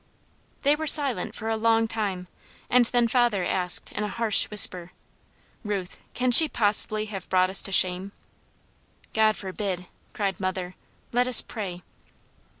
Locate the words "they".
0.63-0.75